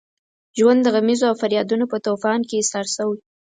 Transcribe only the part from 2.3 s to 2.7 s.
کې